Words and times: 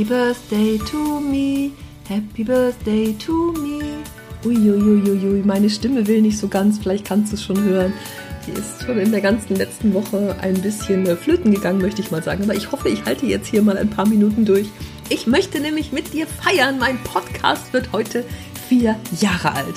Happy 0.00 0.08
Birthday 0.08 0.78
to 0.78 1.20
me, 1.20 1.72
Happy 2.08 2.42
Birthday 2.42 3.12
to 3.18 3.52
me. 3.52 3.82
Uiuiuiui, 4.42 5.42
meine 5.44 5.68
Stimme 5.68 6.06
will 6.06 6.22
nicht 6.22 6.38
so 6.38 6.48
ganz, 6.48 6.78
vielleicht 6.78 7.04
kannst 7.04 7.32
du 7.32 7.36
es 7.36 7.44
schon 7.44 7.62
hören. 7.62 7.92
Die 8.46 8.52
ist 8.52 8.82
schon 8.82 8.98
in 8.98 9.10
der 9.10 9.20
ganzen 9.20 9.56
letzten 9.56 9.92
Woche 9.92 10.34
ein 10.40 10.54
bisschen 10.54 11.04
äh, 11.04 11.16
flöten 11.16 11.52
gegangen, 11.52 11.82
möchte 11.82 12.00
ich 12.00 12.10
mal 12.10 12.22
sagen. 12.22 12.44
Aber 12.44 12.54
ich 12.54 12.72
hoffe, 12.72 12.88
ich 12.88 13.04
halte 13.04 13.26
jetzt 13.26 13.48
hier 13.48 13.60
mal 13.60 13.76
ein 13.76 13.90
paar 13.90 14.08
Minuten 14.08 14.46
durch. 14.46 14.70
Ich 15.10 15.26
möchte 15.26 15.60
nämlich 15.60 15.92
mit 15.92 16.14
dir 16.14 16.26
feiern. 16.26 16.78
Mein 16.78 16.96
Podcast 17.04 17.70
wird 17.74 17.92
heute 17.92 18.24
vier 18.70 18.96
Jahre 19.20 19.52
alt. 19.52 19.74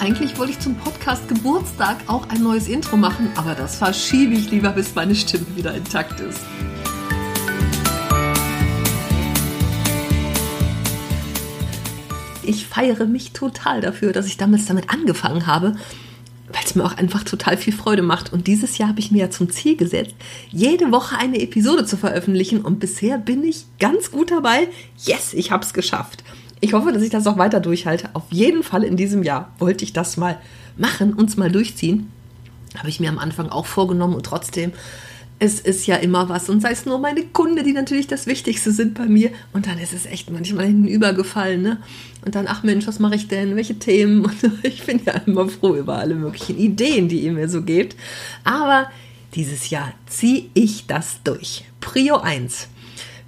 Eigentlich 0.00 0.36
wollte 0.40 0.54
ich 0.54 0.58
zum 0.58 0.74
Podcast 0.74 1.28
Geburtstag 1.28 1.98
auch 2.08 2.28
ein 2.30 2.42
neues 2.42 2.66
Intro 2.66 2.96
machen, 2.96 3.28
aber 3.36 3.54
das 3.54 3.76
verschiebe 3.76 4.34
ich 4.34 4.50
lieber, 4.50 4.70
bis 4.70 4.96
meine 4.96 5.14
Stimme 5.14 5.46
wieder 5.54 5.72
intakt 5.72 6.18
ist. 6.18 6.40
Ich 12.50 12.66
feiere 12.66 13.06
mich 13.06 13.30
total 13.30 13.80
dafür, 13.80 14.12
dass 14.12 14.26
ich 14.26 14.36
damals 14.36 14.66
damit 14.66 14.90
angefangen 14.90 15.46
habe, 15.46 15.76
weil 16.48 16.62
es 16.64 16.74
mir 16.74 16.84
auch 16.84 16.96
einfach 16.96 17.22
total 17.22 17.56
viel 17.56 17.72
Freude 17.72 18.02
macht. 18.02 18.32
Und 18.32 18.48
dieses 18.48 18.76
Jahr 18.76 18.88
habe 18.88 18.98
ich 18.98 19.12
mir 19.12 19.18
ja 19.18 19.30
zum 19.30 19.50
Ziel 19.50 19.76
gesetzt, 19.76 20.16
jede 20.50 20.90
Woche 20.90 21.16
eine 21.16 21.40
Episode 21.40 21.84
zu 21.84 21.96
veröffentlichen. 21.96 22.62
Und 22.62 22.80
bisher 22.80 23.18
bin 23.18 23.44
ich 23.44 23.66
ganz 23.78 24.10
gut 24.10 24.32
dabei. 24.32 24.66
Yes, 24.98 25.32
ich 25.32 25.52
habe 25.52 25.64
es 25.64 25.72
geschafft. 25.72 26.24
Ich 26.60 26.72
hoffe, 26.72 26.90
dass 26.90 27.04
ich 27.04 27.10
das 27.10 27.28
auch 27.28 27.38
weiter 27.38 27.60
durchhalte. 27.60 28.08
Auf 28.14 28.24
jeden 28.30 28.64
Fall 28.64 28.82
in 28.82 28.96
diesem 28.96 29.22
Jahr 29.22 29.52
wollte 29.60 29.84
ich 29.84 29.92
das 29.92 30.16
mal 30.16 30.40
machen, 30.76 31.14
uns 31.14 31.36
mal 31.36 31.52
durchziehen. 31.52 32.10
Habe 32.76 32.88
ich 32.88 32.98
mir 32.98 33.10
am 33.10 33.20
Anfang 33.20 33.48
auch 33.48 33.66
vorgenommen 33.66 34.16
und 34.16 34.26
trotzdem 34.26 34.72
es 35.40 35.58
ist 35.58 35.86
ja 35.86 35.96
immer 35.96 36.28
was. 36.28 36.50
Und 36.50 36.60
sei 36.60 36.70
es 36.70 36.84
nur 36.84 36.98
meine 36.98 37.24
Kunde, 37.24 37.62
die 37.62 37.72
natürlich 37.72 38.06
das 38.06 38.26
Wichtigste 38.26 38.72
sind 38.72 38.94
bei 38.94 39.06
mir. 39.06 39.30
Und 39.54 39.66
dann 39.66 39.78
ist 39.78 39.94
es 39.94 40.04
echt 40.04 40.30
manchmal 40.30 40.66
hinten 40.66 40.86
übergefallen. 40.86 41.62
Ne? 41.62 41.78
Und 42.24 42.34
dann, 42.34 42.46
ach 42.46 42.62
Mensch, 42.62 42.86
was 42.86 42.98
mache 42.98 43.14
ich 43.14 43.26
denn? 43.26 43.56
Welche 43.56 43.78
Themen? 43.78 44.24
Und 44.26 44.36
ich 44.62 44.84
bin 44.84 45.00
ja 45.04 45.14
immer 45.26 45.48
froh 45.48 45.74
über 45.74 45.96
alle 45.96 46.14
möglichen 46.14 46.58
Ideen, 46.58 47.08
die 47.08 47.20
ihr 47.20 47.32
mir 47.32 47.48
so 47.48 47.62
gebt. 47.62 47.96
Aber 48.44 48.90
dieses 49.34 49.70
Jahr 49.70 49.94
ziehe 50.06 50.50
ich 50.52 50.86
das 50.86 51.20
durch. 51.24 51.64
Prio 51.80 52.18
1. 52.18 52.68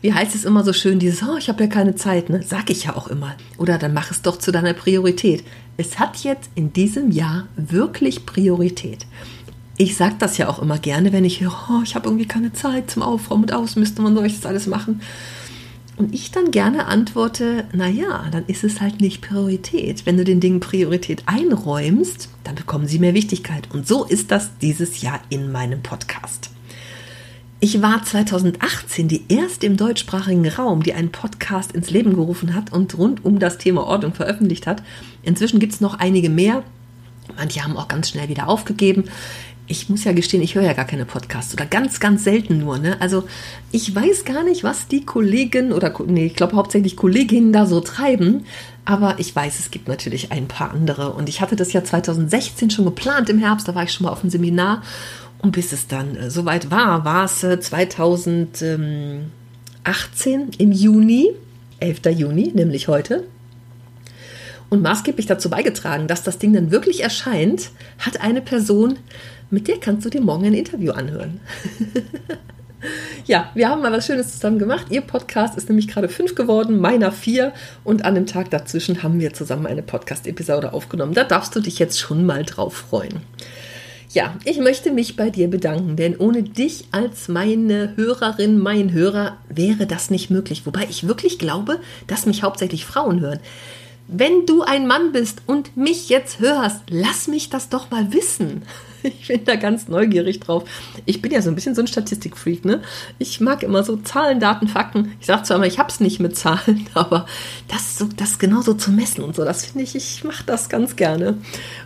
Wie 0.02 0.12
heißt 0.12 0.34
es 0.34 0.44
immer 0.44 0.64
so 0.64 0.74
schön, 0.74 0.98
dieses, 0.98 1.22
oh, 1.22 1.38
ich 1.38 1.48
habe 1.48 1.64
ja 1.64 1.70
keine 1.70 1.94
Zeit, 1.94 2.28
ne? 2.28 2.42
Sag 2.42 2.68
ich 2.68 2.84
ja 2.84 2.96
auch 2.96 3.08
immer. 3.08 3.36
Oder 3.56 3.78
dann 3.78 3.94
mach 3.94 4.10
es 4.10 4.20
doch 4.20 4.36
zu 4.36 4.52
deiner 4.52 4.74
Priorität. 4.74 5.44
Es 5.78 5.98
hat 5.98 6.18
jetzt 6.18 6.50
in 6.56 6.74
diesem 6.74 7.10
Jahr 7.10 7.48
wirklich 7.56 8.26
Priorität 8.26 9.06
ich 9.76 9.96
sage 9.96 10.16
das 10.18 10.38
ja 10.38 10.48
auch 10.48 10.60
immer 10.60 10.78
gerne, 10.78 11.12
wenn 11.12 11.24
ich 11.24 11.40
höre, 11.40 11.68
oh, 11.70 11.82
ich 11.82 11.94
habe 11.94 12.06
irgendwie 12.06 12.26
keine 12.26 12.52
Zeit 12.52 12.90
zum 12.90 13.02
Aufräumen 13.02 13.44
und 13.44 13.52
Ausmisten, 13.52 14.04
wann 14.04 14.14
soll 14.14 14.26
ich 14.26 14.36
das 14.36 14.46
alles 14.46 14.66
machen? 14.66 15.00
Und 15.96 16.14
ich 16.14 16.30
dann 16.30 16.50
gerne 16.50 16.86
antworte, 16.86 17.64
naja, 17.72 18.24
dann 18.30 18.46
ist 18.46 18.64
es 18.64 18.80
halt 18.80 19.00
nicht 19.00 19.20
Priorität. 19.20 20.06
Wenn 20.06 20.16
du 20.16 20.24
den 20.24 20.40
Dingen 20.40 20.60
Priorität 20.60 21.22
einräumst, 21.26 22.28
dann 22.44 22.54
bekommen 22.54 22.86
sie 22.86 22.98
mehr 22.98 23.14
Wichtigkeit. 23.14 23.68
Und 23.72 23.86
so 23.86 24.04
ist 24.04 24.30
das 24.30 24.58
dieses 24.60 25.02
Jahr 25.02 25.20
in 25.28 25.52
meinem 25.52 25.82
Podcast. 25.82 26.50
Ich 27.60 27.80
war 27.82 28.02
2018 28.02 29.06
die 29.06 29.22
erste 29.28 29.66
im 29.66 29.76
deutschsprachigen 29.76 30.48
Raum, 30.48 30.82
die 30.82 30.94
einen 30.94 31.12
Podcast 31.12 31.72
ins 31.72 31.90
Leben 31.90 32.14
gerufen 32.14 32.54
hat 32.54 32.72
und 32.72 32.98
rund 32.98 33.24
um 33.24 33.38
das 33.38 33.58
Thema 33.58 33.84
Ordnung 33.84 34.14
veröffentlicht 34.14 34.66
hat. 34.66 34.82
Inzwischen 35.22 35.60
gibt 35.60 35.74
es 35.74 35.80
noch 35.80 35.98
einige 35.98 36.30
mehr. 36.30 36.64
Manche 37.36 37.62
haben 37.62 37.76
auch 37.76 37.86
ganz 37.86 38.08
schnell 38.08 38.28
wieder 38.28 38.48
aufgegeben 38.48 39.04
ich 39.72 39.88
muss 39.88 40.04
ja 40.04 40.12
gestehen, 40.12 40.42
ich 40.42 40.54
höre 40.54 40.62
ja 40.62 40.74
gar 40.74 40.84
keine 40.84 41.06
Podcasts 41.06 41.54
oder 41.54 41.64
ganz, 41.64 41.98
ganz 41.98 42.24
selten 42.24 42.58
nur. 42.58 42.78
Ne? 42.78 43.00
Also 43.00 43.24
ich 43.72 43.94
weiß 43.94 44.26
gar 44.26 44.44
nicht, 44.44 44.64
was 44.64 44.86
die 44.86 45.04
Kollegen 45.04 45.72
oder 45.72 45.94
nee, 46.06 46.26
ich 46.26 46.36
glaube 46.36 46.56
hauptsächlich 46.56 46.94
Kolleginnen 46.94 47.54
da 47.54 47.64
so 47.64 47.80
treiben. 47.80 48.44
Aber 48.84 49.18
ich 49.18 49.34
weiß, 49.34 49.58
es 49.58 49.70
gibt 49.70 49.88
natürlich 49.88 50.30
ein 50.30 50.46
paar 50.46 50.72
andere. 50.72 51.12
Und 51.12 51.28
ich 51.28 51.40
hatte 51.40 51.56
das 51.56 51.72
ja 51.72 51.82
2016 51.82 52.70
schon 52.70 52.84
geplant 52.84 53.30
im 53.30 53.38
Herbst, 53.38 53.66
da 53.66 53.74
war 53.74 53.84
ich 53.84 53.92
schon 53.92 54.04
mal 54.04 54.12
auf 54.12 54.20
dem 54.20 54.30
Seminar. 54.30 54.82
Und 55.38 55.52
bis 55.52 55.72
es 55.72 55.86
dann 55.86 56.16
äh, 56.16 56.30
soweit 56.30 56.70
war, 56.70 57.06
war 57.06 57.24
es 57.24 57.42
äh, 57.42 57.58
2018 57.58 60.50
im 60.58 60.72
Juni, 60.72 61.30
11. 61.80 62.00
Juni, 62.14 62.52
nämlich 62.54 62.88
heute. 62.88 63.24
Und 64.72 64.80
maßgeblich 64.80 65.26
dazu 65.26 65.50
beigetragen, 65.50 66.06
dass 66.06 66.22
das 66.22 66.38
Ding 66.38 66.54
dann 66.54 66.70
wirklich 66.70 67.02
erscheint, 67.02 67.68
hat 67.98 68.22
eine 68.22 68.40
Person 68.40 68.96
mit 69.50 69.68
der 69.68 69.76
kannst 69.76 70.06
du 70.06 70.08
dir 70.08 70.22
morgen 70.22 70.46
ein 70.46 70.54
Interview 70.54 70.92
anhören. 70.92 71.40
ja, 73.26 73.50
wir 73.52 73.68
haben 73.68 73.82
mal 73.82 73.92
was 73.92 74.06
Schönes 74.06 74.32
zusammen 74.32 74.58
gemacht. 74.58 74.86
Ihr 74.88 75.02
Podcast 75.02 75.58
ist 75.58 75.68
nämlich 75.68 75.88
gerade 75.88 76.08
fünf 76.08 76.34
geworden, 76.34 76.80
meiner 76.80 77.12
vier. 77.12 77.52
Und 77.84 78.06
an 78.06 78.14
dem 78.14 78.24
Tag 78.24 78.48
dazwischen 78.48 79.02
haben 79.02 79.20
wir 79.20 79.34
zusammen 79.34 79.66
eine 79.66 79.82
Podcast-Episode 79.82 80.72
aufgenommen. 80.72 81.12
Da 81.12 81.24
darfst 81.24 81.54
du 81.54 81.60
dich 81.60 81.78
jetzt 81.78 82.00
schon 82.00 82.24
mal 82.24 82.44
drauf 82.44 82.72
freuen. 82.72 83.20
Ja, 84.08 84.36
ich 84.46 84.58
möchte 84.58 84.90
mich 84.90 85.16
bei 85.16 85.28
dir 85.28 85.50
bedanken, 85.50 85.96
denn 85.96 86.16
ohne 86.16 86.44
dich 86.44 86.86
als 86.92 87.28
meine 87.28 87.94
Hörerin, 87.96 88.58
mein 88.58 88.90
Hörer 88.92 89.36
wäre 89.50 89.86
das 89.86 90.08
nicht 90.08 90.30
möglich. 90.30 90.64
Wobei 90.64 90.86
ich 90.88 91.06
wirklich 91.06 91.38
glaube, 91.38 91.78
dass 92.06 92.24
mich 92.24 92.42
hauptsächlich 92.42 92.86
Frauen 92.86 93.20
hören. 93.20 93.40
Wenn 94.08 94.46
du 94.46 94.62
ein 94.62 94.86
Mann 94.86 95.12
bist 95.12 95.42
und 95.46 95.76
mich 95.76 96.08
jetzt 96.08 96.40
hörst, 96.40 96.82
lass 96.88 97.28
mich 97.28 97.50
das 97.50 97.68
doch 97.68 97.90
mal 97.90 98.12
wissen. 98.12 98.62
Ich 99.04 99.26
bin 99.26 99.44
da 99.44 99.56
ganz 99.56 99.88
neugierig 99.88 100.38
drauf. 100.38 100.62
Ich 101.06 101.20
bin 101.20 101.32
ja 101.32 101.42
so 101.42 101.50
ein 101.50 101.56
bisschen 101.56 101.74
so 101.74 101.80
ein 101.80 101.88
Statistikfreak, 101.88 102.64
ne? 102.64 102.82
Ich 103.18 103.40
mag 103.40 103.64
immer 103.64 103.82
so 103.82 103.96
Zahlen, 103.96 104.38
Daten, 104.38 104.68
Fakten. 104.68 105.12
Ich 105.18 105.26
sage 105.26 105.42
zwar 105.42 105.56
immer, 105.56 105.66
ich 105.66 105.80
habe 105.80 105.88
es 105.88 105.98
nicht 105.98 106.20
mit 106.20 106.36
Zahlen, 106.36 106.86
aber 106.94 107.26
das, 107.66 107.98
so, 107.98 108.08
das 108.16 108.38
genauso 108.38 108.74
zu 108.74 108.92
messen 108.92 109.24
und 109.24 109.34
so, 109.34 109.44
das 109.44 109.66
finde 109.66 109.82
ich, 109.82 109.96
ich 109.96 110.22
mache 110.22 110.44
das 110.46 110.68
ganz 110.68 110.94
gerne. 110.94 111.36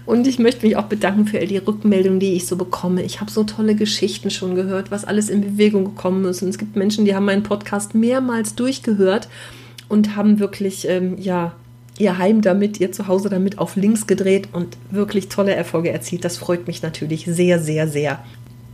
Und 0.04 0.26
ich 0.26 0.38
möchte 0.38 0.66
mich 0.66 0.76
auch 0.76 0.84
bedanken 0.84 1.26
für 1.26 1.38
all 1.38 1.46
die 1.46 1.56
Rückmeldungen, 1.56 2.20
die 2.20 2.34
ich 2.34 2.46
so 2.46 2.56
bekomme. 2.56 3.02
Ich 3.02 3.20
habe 3.22 3.30
so 3.30 3.44
tolle 3.44 3.76
Geschichten 3.76 4.30
schon 4.30 4.54
gehört, 4.54 4.90
was 4.90 5.06
alles 5.06 5.30
in 5.30 5.40
Bewegung 5.40 5.84
gekommen 5.84 6.24
ist. 6.26 6.42
Und 6.42 6.50
es 6.50 6.58
gibt 6.58 6.76
Menschen, 6.76 7.06
die 7.06 7.14
haben 7.14 7.24
meinen 7.24 7.44
Podcast 7.44 7.94
mehrmals 7.94 8.54
durchgehört 8.54 9.28
und 9.88 10.16
haben 10.16 10.38
wirklich, 10.38 10.86
ähm, 10.88 11.16
ja, 11.18 11.54
ihr 11.98 12.18
Heim 12.18 12.42
damit, 12.42 12.80
ihr 12.80 12.92
Zuhause 12.92 13.28
damit 13.28 13.58
auf 13.58 13.76
links 13.76 14.06
gedreht 14.06 14.48
und 14.52 14.76
wirklich 14.90 15.28
tolle 15.28 15.54
Erfolge 15.54 15.90
erzielt. 15.90 16.24
Das 16.24 16.36
freut 16.36 16.66
mich 16.66 16.82
natürlich 16.82 17.24
sehr, 17.26 17.58
sehr, 17.58 17.88
sehr. 17.88 18.22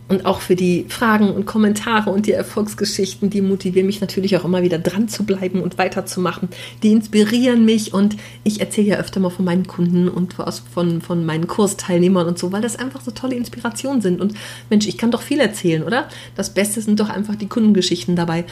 Und 0.08 0.26
auch 0.26 0.42
für 0.42 0.56
die 0.56 0.84
Fragen 0.88 1.30
und 1.30 1.46
Kommentare 1.46 2.10
und 2.10 2.26
die 2.26 2.32
Erfolgsgeschichten, 2.32 3.30
die 3.30 3.40
motivieren 3.40 3.86
mich 3.86 4.02
natürlich 4.02 4.36
auch 4.36 4.44
immer 4.44 4.62
wieder 4.62 4.78
dran 4.78 5.08
zu 5.08 5.24
bleiben 5.24 5.62
und 5.62 5.78
weiterzumachen. 5.78 6.50
Die 6.82 6.92
inspirieren 6.92 7.64
mich 7.64 7.94
und 7.94 8.16
ich 8.44 8.60
erzähle 8.60 8.88
ja 8.88 8.96
öfter 8.98 9.20
mal 9.20 9.30
von 9.30 9.46
meinen 9.46 9.66
Kunden 9.66 10.08
und 10.08 10.34
von, 10.74 11.00
von 11.00 11.24
meinen 11.24 11.46
Kursteilnehmern 11.46 12.26
und 12.26 12.38
so, 12.38 12.52
weil 12.52 12.60
das 12.60 12.76
einfach 12.76 13.00
so 13.00 13.12
tolle 13.12 13.36
Inspirationen 13.36 14.02
sind. 14.02 14.20
Und 14.20 14.34
Mensch, 14.68 14.86
ich 14.86 14.98
kann 14.98 15.12
doch 15.12 15.22
viel 15.22 15.40
erzählen, 15.40 15.82
oder? 15.82 16.08
Das 16.34 16.52
Beste 16.52 16.82
sind 16.82 17.00
doch 17.00 17.08
einfach 17.08 17.36
die 17.36 17.48
Kundengeschichten 17.48 18.14
dabei. 18.14 18.44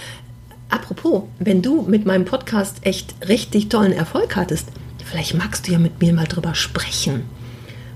Apropos, 0.71 1.25
wenn 1.39 1.63
du 1.63 1.83
mit 1.83 2.07
meinem 2.07 2.25
Podcast 2.25 2.79
echt 2.83 3.15
richtig 3.29 3.69
tollen 3.69 3.93
Erfolg 3.93 4.37
hattest, 4.37 4.69
vielleicht 5.05 5.35
magst 5.35 5.67
du 5.67 5.73
ja 5.73 5.79
mit 5.79 6.01
mir 6.01 6.13
mal 6.13 6.27
drüber 6.27 6.55
sprechen. 6.55 7.25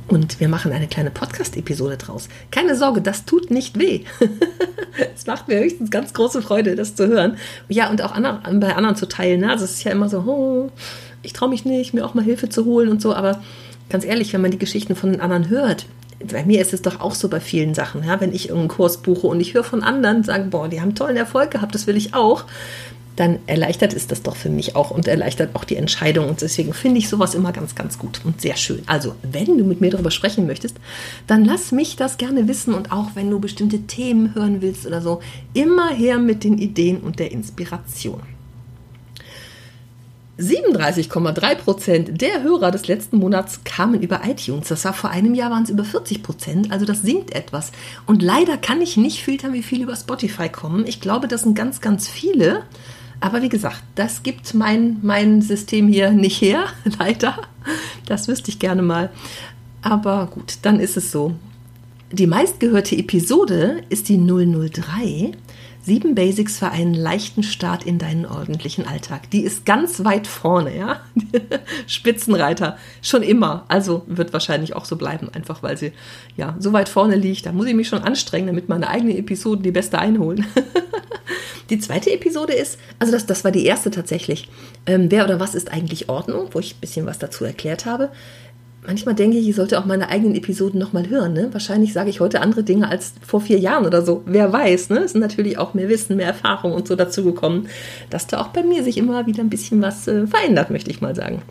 Und 0.07 0.39
wir 0.39 0.49
machen 0.49 0.73
eine 0.73 0.87
kleine 0.87 1.11
Podcast-Episode 1.11 1.97
draus. 1.97 2.29
Keine 2.51 2.77
Sorge, 2.77 3.01
das 3.01 3.25
tut 3.25 3.51
nicht 3.51 3.79
weh. 3.79 4.05
es 5.15 5.27
macht 5.27 5.49
mir 5.49 5.61
höchstens 5.61 5.91
ganz 5.91 6.12
große 6.12 6.43
Freude, 6.43 6.75
das 6.75 6.95
zu 6.95 7.07
hören. 7.07 7.39
Ja, 7.69 7.89
und 7.89 8.03
auch 8.03 8.12
anderen, 8.12 8.61
bei 8.61 8.75
anderen 8.77 8.97
zu 8.97 9.06
teilen. 9.06 9.41
Ne? 9.41 9.51
Also 9.51 9.65
es 9.65 9.73
ist 9.73 9.85
ja 9.85 9.93
immer 9.93 10.11
so, 10.11 10.19
oh, 10.19 10.71
ich 11.23 11.32
traue 11.32 11.49
mich 11.49 11.65
nicht, 11.65 11.94
mir 11.94 12.05
auch 12.05 12.15
mal 12.15 12.25
Hilfe 12.25 12.50
zu 12.50 12.67
holen 12.67 12.91
und 12.91 13.00
so. 13.00 13.15
Aber 13.15 13.41
ganz 13.88 14.05
ehrlich, 14.05 14.32
wenn 14.35 14.43
man 14.43 14.50
die 14.50 14.59
Geschichten 14.59 14.94
von 14.94 15.11
den 15.11 15.23
anderen 15.23 15.49
hört, 15.49 15.87
bei 16.32 16.44
mir 16.44 16.61
ist 16.61 16.73
es 16.73 16.82
doch 16.82 17.00
auch 17.00 17.15
so 17.15 17.29
bei 17.29 17.41
vielen 17.41 17.75
Sachen, 17.75 18.05
ja, 18.05 18.21
wenn 18.21 18.32
ich 18.32 18.49
irgendeinen 18.49 18.69
Kurs 18.69 18.99
buche 18.99 19.26
und 19.26 19.41
ich 19.41 19.55
höre 19.55 19.65
von 19.65 19.82
anderen, 19.82 20.25
sagen, 20.25 20.50
boah, 20.50 20.69
die 20.69 20.81
haben 20.81 20.94
tollen 20.94 21.17
Erfolg 21.17 21.50
gehabt, 21.50 21.75
das 21.75 21.87
will 21.87 21.97
ich 21.97 22.15
auch, 22.15 22.44
dann 23.17 23.38
erleichtert 23.47 23.93
ist 23.93 24.11
das 24.11 24.23
doch 24.23 24.37
für 24.37 24.50
mich 24.50 24.75
auch 24.75 24.91
und 24.91 25.06
erleichtert 25.06 25.55
auch 25.55 25.65
die 25.65 25.76
Entscheidung. 25.76 26.29
Und 26.29 26.41
deswegen 26.41 26.73
finde 26.75 26.99
ich 26.99 27.09
sowas 27.09 27.35
immer 27.35 27.53
ganz, 27.53 27.75
ganz 27.75 27.99
gut 27.99 28.21
und 28.25 28.41
sehr 28.41 28.56
schön. 28.56 28.82
Also, 28.87 29.15
wenn 29.23 29.56
du 29.59 29.65
mit 29.65 29.81
mir 29.81 29.91
darüber 29.91 30.11
sprechen 30.11 30.47
möchtest, 30.47 30.76
dann 31.26 31.44
lass 31.44 31.71
mich 31.71 31.97
das 31.97 32.19
gerne 32.19 32.49
wissen 32.49 32.75
und 32.75 32.91
auch 32.93 33.11
wenn 33.15 33.31
du 33.31 33.38
bestimmte 33.38 33.82
Themen 33.82 34.35
hören 34.35 34.62
willst 34.62 34.87
oder 34.87 35.00
so, 35.00 35.21
immer 35.53 35.91
her 35.91 36.19
mit 36.19 36.44
den 36.44 36.59
Ideen 36.59 36.99
und 36.99 37.19
der 37.19 37.31
Inspiration. 37.31 38.34
37,3 40.39 41.55
Prozent 41.55 42.21
der 42.21 42.43
Hörer 42.43 42.73
des 42.73 42.89
letzten 42.89 43.19
Monats 43.19 43.61
kamen 43.65 44.03
über 44.03 44.23
iTunes. 44.25 44.69
Das 44.69 44.85
war 44.85 44.93
vor 44.93 45.11
einem 45.11 45.35
Jahr 45.35 45.51
waren 45.51 45.63
es 45.63 45.71
über 45.71 45.85
40 45.85 46.23
Prozent, 46.23 46.73
also 46.73 46.85
das 46.85 47.03
sinkt 47.03 47.35
etwas. 47.35 47.71
Und 48.07 48.21
leider 48.21 48.57
kann 48.57 48.83
ich 48.83 48.97
nicht 48.97 49.23
filtern, 49.23 49.53
wie 49.53 49.63
viele 49.63 49.85
über 49.85 49.95
Spotify 49.95 50.49
kommen. 50.49 50.87
Ich 50.87 51.01
glaube, 51.01 51.29
das 51.29 51.43
sind 51.43 51.55
ganz, 51.55 51.81
ganz 51.81 52.09
viele. 52.09 52.63
Aber 53.21 53.43
wie 53.43 53.49
gesagt, 53.49 53.83
das 53.95 54.23
gibt 54.25 54.55
mein, 54.55 54.99
mein 55.03 55.41
System 55.41 55.87
hier 55.87 56.11
nicht 56.11 56.41
her, 56.41 56.65
leider. 56.99 57.37
Das 58.07 58.27
wüsste 58.27 58.51
ich 58.51 58.59
gerne 58.59 58.83
mal. 58.83 59.11
Aber 59.83 60.27
gut, 60.27 60.59
dann 60.63 60.81
ist 60.81 60.97
es 60.97 61.13
so. 61.13 61.35
Die 62.11 62.27
meistgehörte 62.27 62.97
Episode 62.97 63.83
ist 63.89 64.09
die 64.09 64.19
003 64.19 65.33
Sieben 65.85 66.15
Basics 66.15 66.59
für 66.59 66.71
einen 66.71 66.95
leichten 66.95 67.43
Start 67.43 67.85
in 67.85 67.99
deinen 67.99 68.25
ordentlichen 68.25 68.89
Alltag. 68.89 69.29
Die 69.31 69.43
ist 69.43 69.67
ganz 69.67 70.03
weit 70.03 70.27
vorne, 70.27 70.75
ja. 70.75 71.03
Spitzenreiter. 71.87 72.79
Schon 73.03 73.23
immer. 73.23 73.67
Also 73.69 74.03
wird 74.07 74.33
wahrscheinlich 74.33 74.75
auch 74.75 74.87
so 74.87 74.97
bleiben, 74.97 75.29
einfach 75.35 75.63
weil 75.63 75.77
sie 75.77 75.93
ja 76.39 76.57
so 76.59 76.73
weit 76.73 76.89
vorne 76.89 77.17
liegt. 77.17 77.45
Da 77.45 77.53
muss 77.53 77.67
ich 77.67 77.75
mich 77.75 77.89
schon 77.89 78.03
anstrengen, 78.03 78.47
damit 78.47 78.71
meine 78.71 78.89
eigenen 78.89 79.19
Episoden 79.19 79.63
die 79.63 79.73
beste 79.73 79.99
einholen. 79.99 80.47
die 81.69 81.79
zweite 81.79 82.11
Episode 82.13 82.55
ist, 82.55 82.79
also 82.99 83.13
das, 83.13 83.27
das 83.27 83.45
war 83.45 83.51
die 83.51 83.67
erste 83.67 83.91
tatsächlich. 83.91 84.49
Ähm, 84.87 85.11
wer 85.11 85.27
oder 85.27 85.39
was 85.39 85.55
ist 85.55 85.71
eigentlich 85.71 86.09
Ordnung, 86.09 86.49
wo 86.53 86.61
ich 86.61 86.77
ein 86.77 86.81
bisschen 86.81 87.05
was 87.05 87.19
dazu 87.19 87.45
erklärt 87.45 87.85
habe 87.85 88.09
manchmal 88.87 89.15
denke 89.15 89.39
ich, 89.39 89.49
ich 89.49 89.57
sollte 89.57 89.79
auch 89.79 89.85
meine 89.85 90.09
eigenen 90.09 90.35
Episoden 90.35 90.79
nochmal 90.79 91.09
hören. 91.09 91.33
Ne? 91.33 91.49
Wahrscheinlich 91.53 91.93
sage 91.93 92.11
ich 92.11 92.21
heute 92.21 92.41
andere 92.41 92.63
Dinge 92.63 92.89
als 92.89 93.15
vor 93.27 93.41
vier 93.41 93.59
Jahren 93.59 93.87
oder 93.87 94.03
so. 94.03 94.23
Wer 94.27 94.53
weiß, 94.53 94.91
ne? 94.91 94.99
Es 94.99 95.13
ist 95.13 95.17
natürlich 95.17 95.59
auch 95.59 95.75
mehr 95.75 95.89
Wissen, 95.89 96.17
mehr 96.17 96.27
Erfahrung 96.27 96.73
und 96.73 96.87
so 96.89 96.97
dazu 96.97 97.25
gekommen, 97.25 97.69
dass 98.11 98.27
da 98.27 98.41
auch 98.41 98.49
bei 98.49 98.63
mir 98.63 98.83
sich 98.83 98.97
immer 98.97 99.27
wieder 99.27 99.43
ein 99.43 99.51
bisschen 99.51 99.83
was 99.83 100.07
äh, 100.09 100.27
verändert, 100.27 100.71
möchte 100.71 100.91
ich 100.91 101.01
mal 101.01 101.15
sagen. 101.15 101.43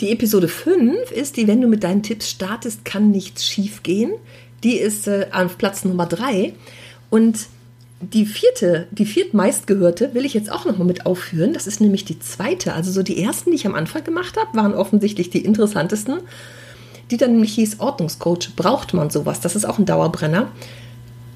Die 0.00 0.10
Episode 0.10 0.48
5 0.48 1.12
ist 1.12 1.36
die, 1.36 1.46
wenn 1.46 1.60
du 1.60 1.68
mit 1.68 1.84
deinen 1.84 2.02
Tipps 2.02 2.28
startest, 2.28 2.84
kann 2.84 3.10
nichts 3.10 3.46
schief 3.46 3.82
gehen. 3.82 4.12
Die 4.64 4.76
ist 4.76 5.06
äh, 5.06 5.26
auf 5.32 5.58
Platz 5.58 5.84
Nummer 5.84 6.06
3. 6.06 6.54
Und 7.10 7.46
die 8.02 8.26
vierte, 8.26 8.88
die 8.90 9.06
viertmeistgehörte 9.06 10.12
will 10.12 10.24
ich 10.24 10.34
jetzt 10.34 10.50
auch 10.50 10.64
nochmal 10.64 10.86
mit 10.86 11.06
aufführen. 11.06 11.52
Das 11.54 11.66
ist 11.66 11.80
nämlich 11.80 12.04
die 12.04 12.18
zweite. 12.18 12.74
Also 12.74 12.90
so 12.90 13.02
die 13.02 13.22
ersten, 13.22 13.50
die 13.50 13.56
ich 13.56 13.66
am 13.66 13.74
Anfang 13.74 14.02
gemacht 14.02 14.36
habe, 14.36 14.56
waren 14.56 14.74
offensichtlich 14.74 15.30
die 15.30 15.44
interessantesten. 15.44 16.18
Die 17.10 17.16
dann 17.16 17.32
nämlich 17.32 17.54
hieß 17.54 17.78
Ordnungscoach. 17.80 18.56
Braucht 18.56 18.92
man 18.92 19.10
sowas? 19.10 19.40
Das 19.40 19.54
ist 19.54 19.64
auch 19.64 19.78
ein 19.78 19.86
Dauerbrenner. 19.86 20.48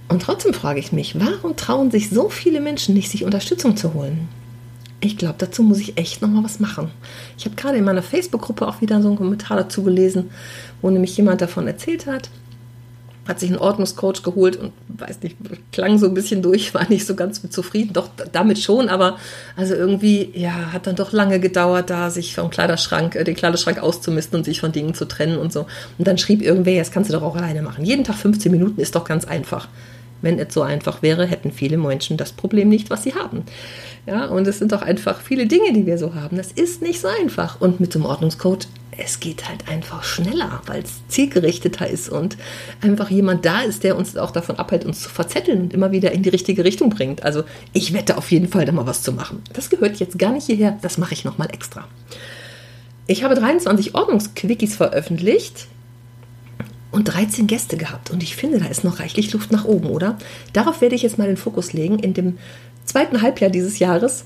Und 0.08 0.22
trotzdem 0.22 0.54
frage 0.54 0.80
ich 0.80 0.92
mich, 0.92 1.18
warum 1.18 1.56
trauen 1.56 1.90
sich 1.90 2.10
so 2.10 2.28
viele 2.28 2.60
Menschen 2.60 2.94
nicht, 2.94 3.10
sich 3.10 3.24
Unterstützung 3.24 3.76
zu 3.76 3.94
holen? 3.94 4.28
Ich 5.00 5.16
glaube, 5.16 5.36
dazu 5.38 5.62
muss 5.62 5.78
ich 5.78 5.98
echt 5.98 6.22
nochmal 6.22 6.44
was 6.44 6.58
machen. 6.58 6.90
Ich 7.38 7.44
habe 7.44 7.54
gerade 7.54 7.78
in 7.78 7.84
meiner 7.84 8.02
Facebook-Gruppe 8.02 8.66
auch 8.66 8.80
wieder 8.80 9.00
so 9.02 9.08
einen 9.08 9.16
Kommentar 9.16 9.56
dazu 9.56 9.82
gelesen, 9.82 10.30
wo 10.82 10.90
nämlich 10.90 11.16
jemand 11.16 11.40
davon 11.40 11.66
erzählt 11.66 12.06
hat, 12.06 12.30
hat 13.26 13.40
sich 13.40 13.50
einen 13.50 13.58
Ordnungscoach 13.58 14.22
geholt 14.22 14.56
und 14.56 14.72
weiß 14.88 15.22
nicht, 15.22 15.36
klang 15.72 15.98
so 15.98 16.06
ein 16.06 16.14
bisschen 16.14 16.42
durch, 16.42 16.74
war 16.74 16.88
nicht 16.88 17.06
so 17.06 17.14
ganz 17.14 17.42
mit 17.42 17.52
zufrieden, 17.52 17.92
doch 17.92 18.08
damit 18.32 18.58
schon, 18.58 18.88
aber 18.88 19.18
also 19.56 19.74
irgendwie, 19.74 20.30
ja, 20.34 20.72
hat 20.72 20.86
dann 20.86 20.96
doch 20.96 21.12
lange 21.12 21.40
gedauert, 21.40 21.90
da 21.90 22.10
sich 22.10 22.34
vom 22.34 22.50
Kleiderschrank, 22.50 23.14
äh, 23.16 23.24
den 23.24 23.36
Kleiderschrank 23.36 23.78
auszumisten 23.82 24.38
und 24.38 24.44
sich 24.44 24.60
von 24.60 24.72
Dingen 24.72 24.94
zu 24.94 25.06
trennen 25.06 25.38
und 25.38 25.52
so. 25.52 25.66
Und 25.98 26.06
dann 26.06 26.18
schrieb 26.18 26.42
irgendwer, 26.42 26.74
jetzt 26.74 26.92
kannst 26.92 27.10
du 27.10 27.14
doch 27.14 27.22
auch 27.22 27.36
alleine 27.36 27.62
machen. 27.62 27.84
Jeden 27.84 28.04
Tag 28.04 28.16
15 28.16 28.50
Minuten 28.50 28.80
ist 28.80 28.94
doch 28.94 29.04
ganz 29.04 29.24
einfach. 29.24 29.68
Wenn 30.22 30.38
es 30.38 30.54
so 30.54 30.62
einfach 30.62 31.02
wäre, 31.02 31.26
hätten 31.26 31.52
viele 31.52 31.76
Menschen 31.76 32.16
das 32.16 32.32
Problem 32.32 32.68
nicht, 32.68 32.90
was 32.90 33.02
sie 33.02 33.14
haben. 33.14 33.44
Ja, 34.06 34.26
und 34.26 34.46
es 34.46 34.58
sind 34.58 34.72
doch 34.72 34.82
einfach 34.82 35.20
viele 35.20 35.46
Dinge, 35.46 35.72
die 35.72 35.86
wir 35.86 35.98
so 35.98 36.14
haben. 36.14 36.36
Das 36.36 36.52
ist 36.52 36.82
nicht 36.82 37.00
so 37.00 37.08
einfach. 37.08 37.60
Und 37.60 37.80
mit 37.80 37.92
so 37.92 37.98
einem 37.98 38.06
Ordnungscode 38.06 38.68
es 38.98 39.20
geht 39.20 39.48
halt 39.48 39.68
einfach 39.68 40.04
schneller, 40.04 40.62
weil 40.66 40.82
es 40.82 41.06
zielgerichteter 41.08 41.88
ist 41.88 42.08
und 42.08 42.36
einfach 42.80 43.10
jemand 43.10 43.44
da 43.44 43.60
ist, 43.62 43.84
der 43.84 43.96
uns 43.96 44.16
auch 44.16 44.30
davon 44.30 44.56
abhält, 44.56 44.84
uns 44.84 45.02
zu 45.02 45.08
verzetteln 45.08 45.60
und 45.62 45.74
immer 45.74 45.92
wieder 45.92 46.12
in 46.12 46.22
die 46.22 46.30
richtige 46.30 46.64
Richtung 46.64 46.90
bringt. 46.90 47.22
Also 47.22 47.44
ich 47.72 47.92
wette 47.92 48.16
auf 48.16 48.30
jeden 48.30 48.48
Fall, 48.48 48.64
da 48.64 48.72
mal 48.72 48.86
was 48.86 49.02
zu 49.02 49.12
machen. 49.12 49.42
Das 49.52 49.70
gehört 49.70 49.96
jetzt 49.96 50.18
gar 50.18 50.32
nicht 50.32 50.46
hierher, 50.46 50.78
das 50.82 50.98
mache 50.98 51.14
ich 51.14 51.24
nochmal 51.24 51.48
extra. 51.52 51.86
Ich 53.06 53.22
habe 53.22 53.34
23 53.34 53.94
Ordnungsquickies 53.94 54.76
veröffentlicht 54.76 55.68
und 56.96 57.04
13 57.04 57.46
Gäste 57.46 57.76
gehabt. 57.76 58.10
Und 58.10 58.22
ich 58.22 58.36
finde, 58.36 58.58
da 58.58 58.66
ist 58.66 58.82
noch 58.82 59.00
reichlich 59.00 59.30
Luft 59.34 59.52
nach 59.52 59.66
oben, 59.66 59.90
oder? 59.90 60.16
Darauf 60.54 60.80
werde 60.80 60.94
ich 60.94 61.02
jetzt 61.02 61.18
mal 61.18 61.26
den 61.26 61.36
Fokus 61.36 61.74
legen 61.74 61.98
in 61.98 62.14
dem 62.14 62.38
zweiten 62.86 63.20
Halbjahr 63.20 63.50
dieses 63.50 63.78
Jahres 63.78 64.24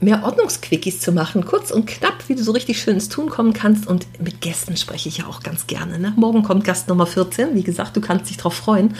mehr 0.00 0.24
Ordnungsquickies 0.24 1.00
zu 1.00 1.12
machen, 1.12 1.44
kurz 1.44 1.70
und 1.70 1.86
knapp, 1.86 2.28
wie 2.28 2.34
du 2.34 2.42
so 2.42 2.52
richtig 2.52 2.80
schön 2.80 2.94
ins 2.94 3.10
Tun 3.10 3.28
kommen 3.28 3.52
kannst. 3.52 3.86
Und 3.86 4.06
mit 4.18 4.40
Gästen 4.40 4.78
spreche 4.78 5.10
ich 5.10 5.18
ja 5.18 5.26
auch 5.26 5.42
ganz 5.42 5.66
gerne. 5.66 5.98
Ne? 5.98 6.14
Morgen 6.16 6.42
kommt 6.42 6.64
Gast 6.64 6.88
Nummer 6.88 7.06
14. 7.06 7.54
Wie 7.54 7.62
gesagt, 7.62 7.94
du 7.96 8.00
kannst 8.00 8.30
dich 8.30 8.38
drauf 8.38 8.54
freuen. 8.54 8.94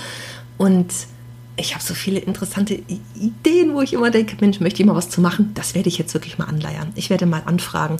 Und 0.59 0.93
ich 1.57 1.75
habe 1.75 1.83
so 1.83 1.95
viele 1.95 2.19
interessante 2.19 2.83
Ideen, 3.15 3.73
wo 3.73 3.81
ich 3.81 3.95
immer 3.95 4.11
denke, 4.11 4.37
Mensch, 4.41 4.61
möchte 4.61 4.83
ich 4.83 4.87
mal 4.87 4.95
was 4.95 5.09
zu 5.09 5.23
machen? 5.23 5.53
Das 5.55 5.75
werde 5.75 5.89
ich 5.89 5.97
jetzt 5.97 6.13
wirklich 6.13 6.37
mal 6.37 6.47
anleiern. 6.47 6.93
Ich 6.97 7.09
werde 7.09 7.25
mal 7.25 7.43
anfragen 7.47 7.97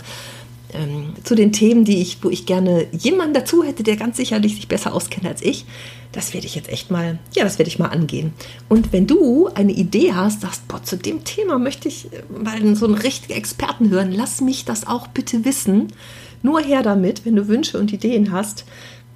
ähm, 0.75 1.15
zu 1.23 1.35
den 1.35 1.53
Themen, 1.53 1.85
die 1.85 2.01
ich, 2.01 2.23
wo 2.23 2.31
ich 2.31 2.47
gerne 2.47 2.87
jemanden 2.93 3.35
dazu 3.35 3.63
hätte, 3.63 3.83
der 3.83 3.97
ganz 3.97 4.17
sicherlich 4.17 4.55
sich 4.57 4.69
besser 4.69 4.93
auskennt 4.93 5.27
als 5.27 5.43
ich. 5.43 5.65
Das 6.13 6.33
werde 6.33 6.47
ich 6.47 6.55
jetzt 6.55 6.69
echt 6.69 6.91
mal, 6.91 7.19
ja, 7.35 7.43
das 7.43 7.59
werde 7.59 7.69
ich 7.69 7.79
mal 7.79 7.89
angehen. 7.89 8.33
Und 8.69 8.93
wenn 8.93 9.07
du 9.07 9.49
eine 9.49 9.73
Idee 9.73 10.13
hast, 10.13 10.43
sagst, 10.43 10.69
boah, 10.69 10.83
zu 10.83 10.97
dem 10.97 11.25
Thema 11.25 11.59
möchte 11.59 11.89
ich 11.89 12.13
äh, 12.13 12.23
mal 12.31 12.77
so 12.77 12.87
einen 12.87 12.95
richtigen 12.95 13.35
Experten 13.35 13.91
hören, 13.91 14.13
lass 14.13 14.41
mich 14.41 14.65
das 14.65 14.87
auch 14.87 15.09
bitte 15.09 15.45
wissen. 15.45 15.89
Nur 16.43 16.61
her 16.61 16.83
damit, 16.83 17.25
wenn 17.25 17.37
du 17.37 17.49
Wünsche 17.49 17.79
und 17.79 17.93
Ideen 17.93 18.31
hast, 18.31 18.65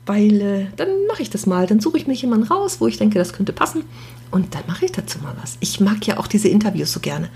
weil 0.07 0.41
äh, 0.41 0.67
dann 0.77 0.89
mache 1.07 1.23
ich 1.23 1.31
das 1.31 1.47
mal. 1.47 1.67
Dann 1.67 1.81
suche 1.81 1.99
ich 1.99 2.07
mir 2.07 2.15
jemanden 2.15 2.47
raus, 2.47 2.81
wo 2.81 2.87
ich 2.87 2.97
denke, 2.97 3.19
das 3.19 3.33
könnte 3.33 3.53
passen. 3.53 3.85
Und 4.31 4.55
dann 4.55 4.63
mache 4.67 4.87
ich 4.87 4.93
dazu 4.93 5.19
mal 5.21 5.35
was. 5.41 5.57
Ich 5.61 5.81
mag 5.81 6.07
ja 6.07 6.19
auch 6.19 6.27
diese 6.27 6.49
Interviews 6.49 6.93
so 6.93 7.01
gerne. 7.01 7.29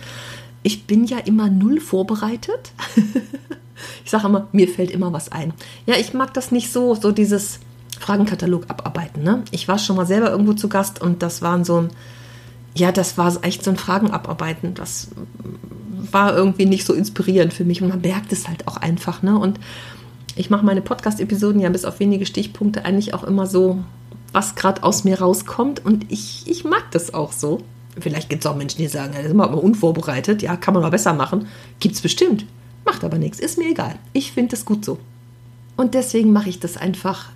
Ich 0.63 0.85
bin 0.87 1.05
ja 1.05 1.19
immer 1.19 1.49
null 1.49 1.81
vorbereitet. 1.81 2.73
Ich 4.05 4.11
sage 4.11 4.27
immer, 4.27 4.49
mir 4.53 4.69
fällt 4.69 4.91
immer 4.91 5.13
was 5.13 5.31
ein. 5.33 5.53
Ja, 5.87 5.97
ich 5.97 6.15
mag 6.15 6.35
das 6.35 6.53
nicht 6.53 6.73
so, 6.73 6.95
so 6.95 7.13
dieses 7.13 7.61
Fragenkatalog 7.99 8.69
abarbeiten. 8.69 9.23
Ne? 9.23 9.43
Ich 9.51 9.69
war 9.69 9.79
schon 9.79 9.97
mal 9.97 10.07
selber 10.07 10.31
irgendwo 10.31 10.53
zu 10.53 10.69
Gast 10.69 11.01
und 11.01 11.23
das 11.23 11.43
waren 11.43 11.65
so 11.65 11.83
ein, 11.83 11.91
ja, 12.75 12.93
das 12.93 13.19
war 13.19 13.33
echt 13.43 13.65
so 13.65 13.71
ein 13.71 13.77
Fragen 13.77 14.11
abarbeiten. 14.11 14.75
Das 14.75 15.09
war 16.11 16.37
irgendwie 16.37 16.67
nicht 16.67 16.87
so 16.87 16.95
inspirierend 16.95 17.53
für 17.53 17.65
mich 17.65 17.83
und 17.83 17.89
man 17.89 18.01
merkt 18.01 18.33
es 18.33 18.49
halt 18.49 18.67
auch 18.67 18.77
einfach. 18.77 19.23
Ne? 19.23 19.39
Und 19.39 19.61
ich 20.35 20.51
mache 20.51 20.65
meine 20.65 20.83
Podcast-Episoden 20.83 21.61
ja 21.61 21.69
bis 21.69 21.85
auf 21.85 22.01
wenige 22.01 22.27
Stichpunkte 22.27 22.85
eigentlich 22.85 23.15
auch 23.15 23.25
immer 23.25 23.47
so, 23.47 23.79
was 24.33 24.55
gerade 24.55 24.83
aus 24.83 25.05
mir 25.05 25.21
rauskommt 25.21 25.85
und 25.85 26.11
ich, 26.11 26.45
ich 26.47 26.65
mag 26.65 26.91
das 26.91 27.15
auch 27.15 27.33
so. 27.33 27.59
Vielleicht 28.01 28.31
gibt 28.31 28.45
es 28.45 28.51
auch 28.51 28.57
Menschen, 28.57 28.79
die 28.79 28.89
sagen, 28.89 29.13
das 29.15 29.27
ist 29.27 29.33
immer 29.33 29.63
unvorbereitet, 29.63 30.41
ja, 30.41 30.57
kann 30.57 30.73
man 30.73 30.83
mal 30.83 30.89
besser 30.89 31.13
machen. 31.13 31.47
Gibt 31.79 31.95
es 31.95 32.01
bestimmt. 32.01 32.47
Macht 32.85 33.05
aber 33.05 33.19
nichts, 33.19 33.39
ist 33.39 33.59
mir 33.59 33.71
egal. 33.71 33.97
Ich 34.13 34.33
finde 34.33 34.51
das 34.51 34.65
gut 34.65 34.85
so. 34.85 34.99
Und 35.77 35.95
deswegen 35.95 36.33
mache 36.33 36.49
ich 36.49 36.61
das 36.61 36.77
einfach 36.77 37.31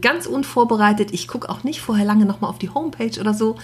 ganz 0.00 0.26
unvorbereitet. 0.26 1.12
Ich 1.12 1.28
gucke 1.28 1.48
auch 1.48 1.64
nicht 1.64 1.80
vorher 1.80 2.04
lange 2.04 2.26
nochmal 2.26 2.50
auf 2.50 2.58
die 2.58 2.70
Homepage 2.70 3.20
oder 3.20 3.34
so. 3.34 3.56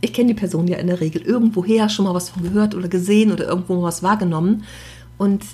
Ich 0.00 0.12
kenne 0.12 0.28
die 0.28 0.38
Person 0.38 0.68
ja 0.68 0.78
in 0.78 0.86
der 0.86 1.00
Regel 1.00 1.22
irgendwoher, 1.22 1.88
schon 1.88 2.04
mal 2.04 2.14
was 2.14 2.30
von 2.30 2.42
gehört 2.42 2.74
oder 2.74 2.88
gesehen 2.88 3.32
oder 3.32 3.46
irgendwo 3.46 3.82
was 3.82 4.02
wahrgenommen. 4.02 4.64
Und 5.18 5.44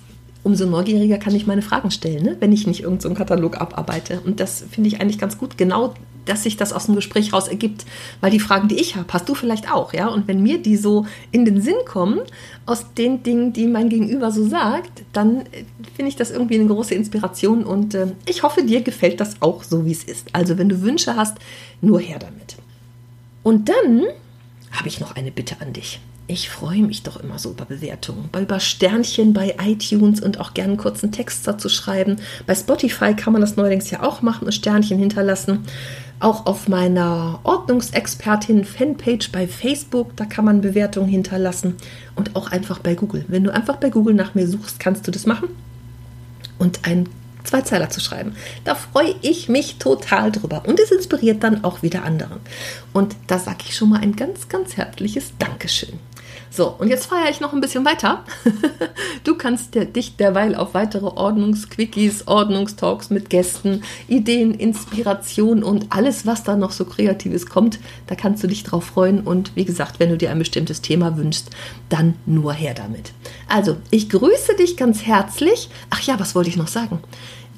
umso 0.43 0.67
neugieriger 0.67 1.19
kann 1.19 1.35
ich 1.35 1.47
meine 1.47 1.63
Fragen 1.63 1.91
stellen, 1.91 2.25
ne? 2.25 2.37
wenn 2.41 2.53
ich 2.53 2.67
nicht 2.67 2.83
irgendeinen 2.83 3.15
so 3.15 3.19
Katalog 3.19 3.61
abarbeite. 3.61 4.21
Und 4.25 4.41
das 4.41 4.65
finde 4.71 4.89
ich 4.89 5.01
eigentlich 5.01 5.19
ganz 5.19 5.39
gut. 5.39 5.57
Genau 5.57 5.95
dass 6.25 6.43
sich 6.43 6.57
das 6.57 6.73
aus 6.73 6.87
dem 6.87 6.95
Gespräch 6.95 7.33
raus 7.33 7.49
ergibt, 7.49 7.85
weil 8.21 8.31
die 8.31 8.41
Fragen, 8.41 8.69
die 8.69 8.77
ich 8.77 8.97
habe, 8.97 9.13
hast 9.13 9.29
du 9.29 9.35
vielleicht 9.35 9.71
auch, 9.71 9.93
ja? 9.93 10.09
Und 10.09 10.29
wenn 10.29 10.43
mir 10.43 10.63
die 10.63 10.77
so 10.77 11.07
in 11.31 11.45
den 11.45 11.61
Sinn 11.61 11.75
kommen, 11.87 12.21
aus 12.67 12.95
den 12.95 13.23
Dingen, 13.23 13.53
die 13.53 13.67
mein 13.67 13.89
Gegenüber 13.89 14.31
so 14.31 14.47
sagt, 14.47 15.03
dann 15.13 15.41
äh, 15.41 15.65
finde 15.95 16.09
ich 16.09 16.17
das 16.17 16.31
irgendwie 16.31 16.59
eine 16.59 16.67
große 16.67 16.95
Inspiration 16.95 17.65
und 17.65 17.95
äh, 17.95 18.09
ich 18.27 18.43
hoffe, 18.43 18.63
dir 18.63 18.83
gefällt 18.83 19.21
das 19.21 19.41
auch 19.41 19.63
so, 19.63 19.85
wie 19.85 19.93
es 19.93 20.05
ist. 20.05 20.29
Also, 20.33 20.59
wenn 20.59 20.69
du 20.69 20.83
Wünsche 20.83 21.17
hast, 21.17 21.39
nur 21.81 22.01
her 22.01 22.19
damit. 22.19 22.57
Und 23.43 23.69
dann 23.69 24.05
habe 24.71 24.89
ich 24.89 25.01
noch 25.01 25.17
eine 25.17 25.33
Bitte 25.33 25.57
an 25.61 25.73
dich. 25.73 26.01
Ich 26.29 26.49
freue 26.49 26.83
mich 26.83 27.03
doch 27.03 27.17
immer 27.19 27.39
so 27.39 27.51
über 27.51 27.65
Bewertungen, 27.65 28.31
über 28.39 28.61
Sternchen 28.61 29.33
bei 29.33 29.57
iTunes 29.63 30.21
und 30.21 30.41
auch 30.41 30.55
gerne 30.55 30.71
einen 30.71 30.79
kurzen 30.79 31.13
Text 31.13 31.47
dazu 31.47 31.69
schreiben. 31.69 32.17
Bei 32.47 32.55
Spotify 32.55 33.15
kann 33.15 33.33
man 33.33 33.43
das 33.43 33.57
neuerdings 33.57 33.91
ja 33.91 34.03
auch 34.03 34.23
machen 34.23 34.47
und 34.47 34.53
Sternchen 34.53 34.99
hinterlassen 34.99 35.67
auch 36.23 36.47
auf 36.47 36.69
meiner 36.69 37.41
Ordnungsexpertin-Fanpage 37.43 39.33
bei 39.33 39.49
Facebook, 39.49 40.17
da 40.17 40.25
kann 40.25 40.45
man 40.45 40.61
Bewertungen 40.61 41.09
hinterlassen 41.09 41.77
und 42.15 42.37
auch 42.37 42.53
einfach 42.53 42.79
bei 42.79 42.95
Google. 42.95 43.25
Wenn 43.29 43.45
du 43.45 43.53
einfach 43.53 43.77
bei 43.77 43.91
Google 43.91 44.15
nach 44.15 44.35
mir 44.35 44.47
suchst, 44.47 44.79
kannst 44.79 45.07
du 45.07 45.11
das 45.11 45.27
machen 45.27 45.49
und 46.59 46.85
ein 46.85 47.09
Zweizeiler 47.43 47.91
zu 47.91 48.01
schreiben. 48.01 48.37
Da 48.65 48.77
freue 48.77 49.17
ich 49.21 49.49
mich 49.49 49.79
total 49.79 50.31
drüber 50.31 50.63
und 50.65 50.79
es 50.79 50.93
inspiriert 50.93 51.43
dann 51.43 51.65
auch 51.65 51.83
wieder 51.83 52.05
anderen. 52.05 52.39
Und 52.93 53.17
da 53.27 53.41
sage 53.41 53.65
ich 53.67 53.75
schon 53.75 53.91
mal 53.91 54.01
ein 54.01 54.15
ganz, 54.15 54.49
ganz 54.49 54.77
herzliches 54.77 55.33
Dankeschön. 55.41 55.99
So, 56.55 56.69
und 56.69 56.89
jetzt 56.89 57.07
feiere 57.07 57.31
ich 57.31 57.41
noch 57.41 57.55
ein 57.55 57.61
bisschen 57.61 57.85
weiter. 57.85 58.25
Du 59.25 59.37
kannst 59.37 59.77
dich 59.77 60.17
derweil 60.17 60.57
auf 60.57 60.75
weitere 60.75 61.07
Ordnungsquickies, 61.07 62.27
Ordnungstalks 62.27 63.09
mit 63.09 63.31
Gästen, 63.31 63.85
Ideen, 64.09 64.53
Inspiration 64.53 65.63
und 65.63 65.87
alles, 65.91 66.27
was 66.27 66.43
da 66.43 66.57
noch 66.57 66.73
so 66.73 66.85
Kreatives 66.85 67.47
kommt, 67.47 67.79
da 68.09 68.17
kannst 68.17 68.43
du 68.43 68.49
dich 68.49 68.65
drauf 68.65 68.85
freuen. 68.85 69.21
Und 69.21 69.55
wie 69.55 69.65
gesagt, 69.65 70.01
wenn 70.01 70.11
du 70.11 70.17
dir 70.17 70.33
ein 70.33 70.41
bestimmtes 70.41 70.83
Thema 70.83 71.17
wünschst, 71.17 71.51
dann 71.89 72.15
nur 72.27 72.53
her 72.53 72.75
damit. 72.75 73.13
Also, 73.49 73.77
ich 73.91 74.11
grüße 74.11 74.57
dich 74.59 74.77
ganz 74.77 75.03
herzlich. 75.03 75.71
Ach 75.91 76.01
ja, 76.01 76.19
was 76.19 76.35
wollte 76.35 76.51
ich 76.51 76.57
noch 76.57 76.69
sagen? 76.69 76.99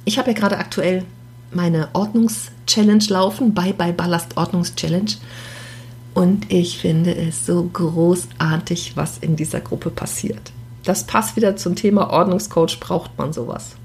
Ich 0.04 0.18
habe 0.18 0.32
ja 0.32 0.36
gerade 0.36 0.58
aktuell 0.58 1.02
meine 1.50 1.88
Ordnungs-Challenge 1.94 3.04
laufen, 3.08 3.54
Bye 3.54 3.72
Bye 3.72 3.94
Ballast 3.94 4.36
Ordnungs-Challenge. 4.36 5.12
Und 6.14 6.52
ich 6.52 6.78
finde 6.78 7.14
es 7.14 7.44
so 7.44 7.68
großartig, 7.72 8.96
was 8.96 9.18
in 9.18 9.36
dieser 9.36 9.60
Gruppe 9.60 9.90
passiert. 9.90 10.52
Das 10.84 11.04
passt 11.04 11.34
wieder 11.36 11.56
zum 11.56 11.74
Thema 11.74 12.10
Ordnungscoach, 12.10 12.78
braucht 12.78 13.18
man 13.18 13.32
sowas. 13.32 13.76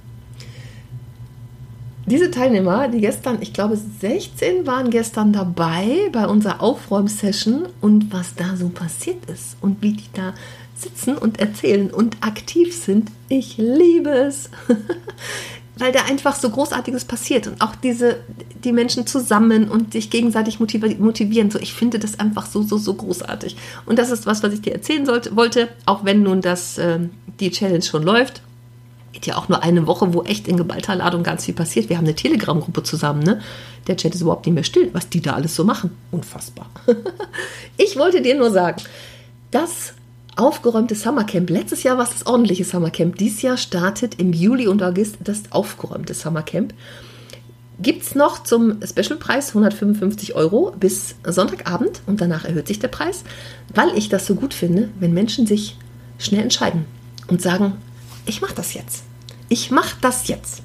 Diese 2.05 2.31
Teilnehmer, 2.31 2.87
die 2.87 3.01
gestern, 3.01 3.37
ich 3.39 3.53
glaube 3.53 3.77
16 3.77 4.65
waren 4.65 4.89
gestern 4.89 5.31
dabei 5.31 6.09
bei 6.11 6.27
unserer 6.27 6.61
Aufräumsession 6.61 7.67
und 7.81 8.11
was 8.11 8.35
da 8.35 8.55
so 8.55 8.69
passiert 8.69 9.25
ist 9.29 9.57
und 9.61 9.81
wie 9.81 9.93
die 9.93 10.09
da 10.13 10.33
sitzen 10.75 11.17
und 11.17 11.39
erzählen 11.39 11.91
und 11.91 12.17
aktiv 12.21 12.75
sind, 12.75 13.11
ich 13.27 13.57
liebe 13.57 14.09
es. 14.09 14.49
Weil 15.79 15.91
da 15.91 16.03
einfach 16.03 16.35
so 16.35 16.49
Großartiges 16.49 17.05
passiert 17.05 17.47
und 17.47 17.61
auch 17.61 17.75
diese, 17.75 18.17
die 18.63 18.71
Menschen 18.71 19.07
zusammen 19.07 19.69
und 19.69 19.93
sich 19.93 20.09
gegenseitig 20.09 20.59
motivieren. 20.59 21.51
So, 21.51 21.59
ich 21.59 21.73
finde 21.73 21.99
das 21.99 22.19
einfach 22.19 22.45
so, 22.45 22.61
so, 22.61 22.77
so 22.77 22.93
großartig. 22.93 23.55
Und 23.85 23.97
das 23.97 24.11
ist 24.11 24.25
was, 24.25 24.43
was 24.43 24.53
ich 24.53 24.61
dir 24.61 24.73
erzählen 24.73 25.05
sollte, 25.05 25.35
wollte, 25.35 25.69
auch 25.85 26.05
wenn 26.05 26.21
nun 26.21 26.41
das, 26.41 26.77
äh, 26.77 26.99
die 27.39 27.51
Challenge 27.51 27.81
schon 27.81 28.03
läuft 28.03 28.41
geht 29.11 29.25
ja 29.25 29.37
auch 29.37 29.49
nur 29.49 29.63
eine 29.63 29.87
Woche, 29.87 30.13
wo 30.13 30.23
echt 30.23 30.47
in 30.47 30.57
geballter 30.57 30.95
Ladung 30.95 31.23
ganz 31.23 31.45
viel 31.45 31.53
passiert. 31.53 31.89
Wir 31.89 31.97
haben 31.97 32.05
eine 32.05 32.15
Telegram-Gruppe 32.15 32.83
zusammen, 32.83 33.23
ne? 33.23 33.41
Der 33.87 33.97
Chat 33.97 34.13
ist 34.13 34.21
überhaupt 34.21 34.45
nicht 34.45 34.55
mehr 34.55 34.63
still, 34.63 34.89
was 34.93 35.09
die 35.09 35.21
da 35.21 35.33
alles 35.33 35.55
so 35.55 35.63
machen. 35.63 35.91
Unfassbar. 36.11 36.69
ich 37.77 37.97
wollte 37.97 38.21
dir 38.21 38.35
nur 38.35 38.51
sagen, 38.51 38.81
das 39.51 39.93
aufgeräumte 40.39 40.95
Summercamp, 40.95 41.49
letztes 41.49 41.83
Jahr 41.83 41.97
war 41.97 42.05
es 42.05 42.11
das 42.11 42.25
ordentliche 42.25 42.63
Summercamp, 42.63 43.17
dieses 43.17 43.41
Jahr 43.41 43.57
startet 43.57 44.19
im 44.19 44.33
Juli 44.33 44.67
und 44.67 44.81
August 44.81 45.17
das 45.23 45.43
aufgeräumte 45.51 46.13
Summercamp. 46.13 46.73
Gibt 47.81 48.03
es 48.03 48.15
noch 48.15 48.43
zum 48.43 48.79
Specialpreis 48.85 49.49
155 49.49 50.35
Euro 50.35 50.73
bis 50.77 51.15
Sonntagabend 51.25 52.01
und 52.07 52.19
danach 52.19 52.45
erhöht 52.45 52.67
sich 52.67 52.79
der 52.79 52.89
Preis, 52.89 53.23
weil 53.73 53.97
ich 53.97 54.09
das 54.09 54.25
so 54.25 54.35
gut 54.35 54.53
finde, 54.53 54.89
wenn 54.99 55.13
Menschen 55.13 55.45
sich 55.45 55.77
schnell 56.17 56.41
entscheiden 56.41 56.85
und 57.27 57.41
sagen, 57.41 57.73
ich 58.25 58.41
mache 58.41 58.55
das 58.55 58.73
jetzt. 58.73 59.03
Ich 59.47 59.71
mache 59.71 59.95
das 60.01 60.27
jetzt. 60.27 60.61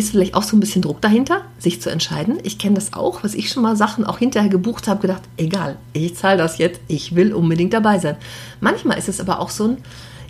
Ist 0.00 0.12
vielleicht 0.12 0.34
auch 0.34 0.42
so 0.44 0.56
ein 0.56 0.60
bisschen 0.60 0.80
Druck 0.80 1.02
dahinter, 1.02 1.42
sich 1.58 1.82
zu 1.82 1.90
entscheiden. 1.90 2.38
Ich 2.42 2.56
kenne 2.56 2.76
das 2.76 2.94
auch, 2.94 3.22
was 3.22 3.34
ich 3.34 3.50
schon 3.50 3.62
mal 3.62 3.76
Sachen 3.76 4.06
auch 4.06 4.16
hinterher 4.16 4.48
gebucht 4.48 4.88
habe, 4.88 5.02
gedacht, 5.02 5.20
egal, 5.36 5.76
ich 5.92 6.16
zahle 6.16 6.38
das 6.38 6.56
jetzt, 6.56 6.80
ich 6.88 7.14
will 7.14 7.34
unbedingt 7.34 7.74
dabei 7.74 7.98
sein. 7.98 8.16
Manchmal 8.60 8.96
ist 8.96 9.10
es 9.10 9.20
aber 9.20 9.40
auch 9.40 9.50
so 9.50 9.68
ein, 9.68 9.76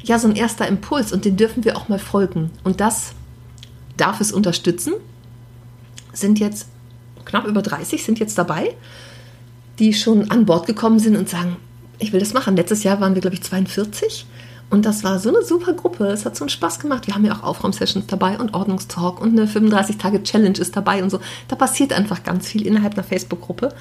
ja, 0.03 0.19
so 0.19 0.27
ein 0.27 0.35
erster 0.35 0.67
Impuls 0.67 1.13
und 1.13 1.25
den 1.25 1.37
dürfen 1.37 1.63
wir 1.63 1.77
auch 1.77 1.89
mal 1.89 2.01
folgen. 2.01 2.51
Und 2.65 2.81
das 2.81 3.13
darf 3.97 4.21
es 4.21 4.33
unterstützen. 4.33 4.95
Sind 6.13 6.41
jetzt 6.41 6.67
knapp 7.25 7.47
über 7.47 7.63
30, 7.63 8.03
sind 8.03 8.19
jetzt 8.19 8.39
dabei, 8.39 8.75
die 9.79 9.95
schon 9.95 10.33
an 10.33 10.47
Bord 10.47 10.67
gekommen 10.67 10.99
sind 10.99 11.15
und 11.15 11.29
sagen, 11.29 11.59
ich 12.01 12.13
will 12.13 12.19
das 12.19 12.33
machen. 12.33 12.57
Letztes 12.57 12.83
Jahr 12.83 13.01
waren 13.01 13.15
wir, 13.15 13.21
glaube 13.21 13.37
ich, 13.37 13.43
42 13.45 14.27
und 14.71 14.87
das 14.87 15.03
war 15.03 15.19
so 15.19 15.29
eine 15.29 15.45
super 15.45 15.73
Gruppe. 15.73 16.07
Es 16.07 16.25
hat 16.25 16.37
so 16.37 16.45
einen 16.45 16.49
Spaß 16.49 16.79
gemacht. 16.79 17.09
Wir 17.09 17.15
haben 17.15 17.25
ja 17.25 17.35
auch 17.35 17.43
Aufraumsessions 17.43 18.07
dabei 18.07 18.39
und 18.39 18.55
Ordnungstalk 18.55 19.21
und 19.21 19.31
eine 19.31 19.47
35-Tage-Challenge 19.47 20.59
ist 20.59 20.77
dabei 20.77 21.03
und 21.03 21.11
so. 21.11 21.19
Da 21.49 21.57
passiert 21.57 21.93
einfach 21.93 22.23
ganz 22.23 22.47
viel 22.47 22.65
innerhalb 22.65 22.95
einer 22.95 23.03
Facebook-Gruppe 23.03 23.75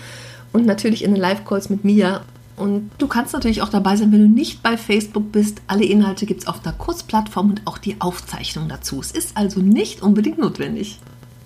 und 0.51 0.65
natürlich 0.65 1.03
in 1.03 1.11
den 1.11 1.21
Live-Calls 1.21 1.69
mit 1.69 1.85
mir. 1.85 2.21
Und 2.55 2.89
du 2.97 3.07
kannst 3.07 3.33
natürlich 3.33 3.61
auch 3.61 3.69
dabei 3.69 3.95
sein, 3.95 4.11
wenn 4.11 4.21
du 4.21 4.27
nicht 4.27 4.63
bei 4.63 4.77
Facebook 4.77 5.31
bist. 5.31 5.61
Alle 5.67 5.85
Inhalte 5.85 6.25
gibt 6.25 6.41
es 6.41 6.47
auf 6.47 6.59
der 6.61 6.73
Kurzplattform 6.73 7.51
und 7.51 7.61
auch 7.65 7.77
die 7.77 8.01
Aufzeichnung 8.01 8.67
dazu. 8.67 8.99
Es 8.99 9.11
ist 9.11 9.37
also 9.37 9.61
nicht 9.61 10.01
unbedingt 10.01 10.39
notwendig. 10.39 10.99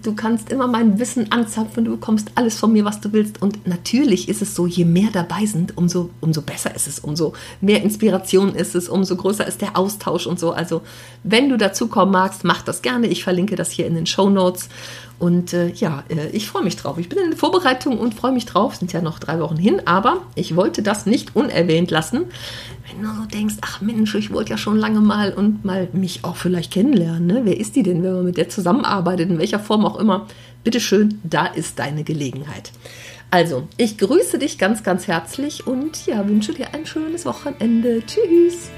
Du 0.04 0.14
kannst 0.14 0.52
immer 0.52 0.68
mein 0.68 1.00
Wissen 1.00 1.32
anzapfen, 1.32 1.86
du 1.86 1.92
bekommst 1.92 2.32
alles 2.36 2.58
von 2.58 2.74
mir, 2.74 2.84
was 2.84 3.00
du 3.00 3.14
willst. 3.14 3.42
Und 3.42 3.66
natürlich 3.66 4.28
ist 4.28 4.42
es 4.42 4.54
so, 4.54 4.68
je 4.68 4.84
mehr 4.84 5.10
dabei 5.14 5.46
sind, 5.46 5.78
umso, 5.78 6.10
umso 6.20 6.42
besser 6.42 6.76
ist 6.76 6.88
es, 6.88 7.00
umso 7.00 7.32
mehr 7.62 7.82
Inspiration 7.82 8.54
ist 8.54 8.76
es, 8.76 8.90
umso 8.90 9.16
größer 9.16 9.48
ist 9.48 9.62
der 9.62 9.78
Austausch 9.78 10.28
und 10.28 10.40
so. 10.40 10.52
Also, 10.52 10.82
wenn 11.24 11.48
du 11.48 11.58
dazu 11.58 11.88
kommen 11.88 12.12
magst, 12.12 12.44
mach 12.44 12.64
das 12.64 12.82
gerne. 12.82 13.08
Ich 13.08 13.24
verlinke 13.24 13.56
das 13.56 13.72
hier 13.72 13.88
in 13.88 13.96
den 13.96 14.06
Show 14.06 14.30
Notes. 14.30 14.68
Und 15.24 15.54
äh, 15.54 15.70
ja, 15.70 16.04
äh, 16.10 16.28
ich 16.34 16.50
freue 16.50 16.66
mich 16.66 16.76
drauf. 16.76 16.98
Ich 16.98 17.08
bin 17.08 17.18
in 17.18 17.30
der 17.30 17.40
Vorbereitung 17.40 17.98
und 17.98 18.14
freue 18.14 18.34
mich 18.34 18.46
drauf. 18.46 18.76
Sind 18.76 18.92
ja 18.92 19.02
noch 19.02 19.20
drei 19.20 19.40
Wochen 19.40 19.56
hin, 19.56 19.82
aber 19.86 20.24
ich 20.36 20.58
wollte 20.58 20.84
das 20.84 21.06
nicht 21.06 21.34
unerwähnt 21.34 21.92
lassen. 21.92 22.26
Wenn 22.86 23.02
du 23.02 23.08
so 23.08 23.26
denkst, 23.26 23.56
ach 23.62 23.80
Mensch, 23.80 24.14
ich 24.16 24.34
wollte 24.34 24.50
ja 24.50 24.58
schon 24.58 24.76
lange 24.76 25.00
mal 25.00 25.32
und 25.32 25.64
mal 25.64 25.88
mich 25.94 26.26
auch 26.26 26.36
vielleicht 26.36 26.74
kennenlernen. 26.74 27.26
Ne? 27.26 27.42
Wer 27.46 27.58
ist 27.58 27.78
die 27.78 27.84
denn, 27.84 28.04
wenn 28.04 28.16
man 28.16 28.26
mit 28.26 28.36
der 28.36 28.50
zusammenarbeitet, 28.50 29.30
in 29.30 29.40
welcher 29.40 29.60
Form 29.60 29.86
auch 29.86 29.98
immer? 29.98 30.28
Bitteschön, 30.66 31.22
da 31.24 31.46
ist 31.46 31.80
deine 31.80 32.04
Gelegenheit. 32.04 32.74
Also, 33.32 33.70
ich 33.78 33.98
grüße 33.98 34.40
dich 34.40 34.58
ganz, 34.58 34.84
ganz 34.84 35.08
herzlich 35.08 35.66
und 35.66 36.06
ja, 36.06 36.28
wünsche 36.28 36.54
dir 36.54 36.74
ein 36.74 36.86
schönes 36.86 37.26
Wochenende. 37.26 38.04
Tschüss. 38.06 38.72